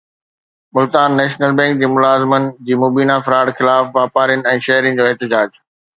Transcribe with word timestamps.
Multan 0.77 1.09
national 1.19 1.51
bank 1.59 1.83
جي 1.83 1.89
ملازمن 1.97 2.49
جي 2.71 2.77
مبينا 2.85 3.19
فراڊ 3.29 3.53
خلاف 3.61 3.93
واپارين 3.99 4.45
۽ 4.57 4.65
شهرين 4.69 4.99
جو 5.01 5.07
احتجاج 5.11 5.63